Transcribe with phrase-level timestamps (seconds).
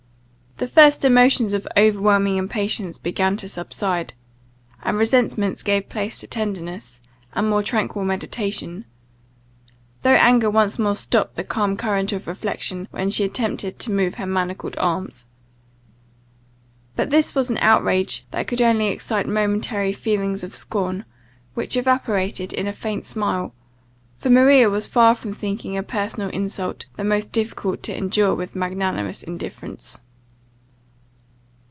[0.57, 4.13] The first emotions of overwhelming impatience began to subside,
[4.83, 7.01] and resentment gave place to tenderness,
[7.33, 8.85] and more tranquil meditation;
[10.03, 14.15] though anger once more stopt the calm current of reflection when she attempted to move
[14.15, 15.25] her manacled arms.
[16.95, 21.05] But this was an outrage that could only excite momentary feelings of scorn,
[21.55, 23.55] which evaporated in a faint smile;
[24.13, 28.55] for Maria was far from thinking a personal insult the most difficult to endure with
[28.55, 29.97] magnanimous indifference.